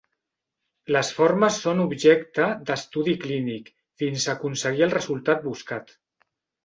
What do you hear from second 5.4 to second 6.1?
buscat.